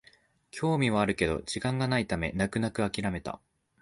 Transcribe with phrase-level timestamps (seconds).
[0.49, 3.39] 興味はあるけど時間がないため泣く泣くあきらめた